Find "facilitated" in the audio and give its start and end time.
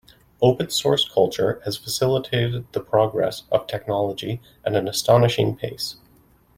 1.77-2.65